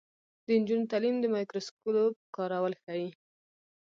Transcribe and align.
د 0.45 0.47
نجونو 0.59 0.89
تعلیم 0.91 1.15
د 1.19 1.25
مایکروسکوپ 1.35 2.15
کارول 2.35 2.73
ښيي. 2.83 3.09